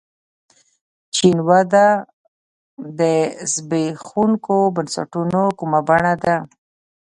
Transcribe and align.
چین 1.15 1.35
وده 1.47 1.87
د 2.99 3.01
زبېښونکو 3.53 4.55
بنسټونو 4.75 5.41
کومه 5.59 5.79
بڼه 5.87 6.13
ده. 6.23 6.35